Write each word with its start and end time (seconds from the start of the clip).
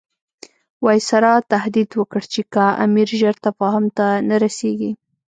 وایسرا 0.85 1.33
تهدید 1.51 1.89
وکړ 1.95 2.21
چې 2.33 2.41
که 2.53 2.65
امیر 2.85 3.09
ژر 3.19 3.35
تفاهم 3.47 3.85
ته 3.97 4.07
نه 4.29 4.35
رسیږي. 4.43 4.91